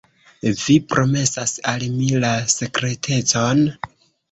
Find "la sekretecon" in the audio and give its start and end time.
2.25-3.65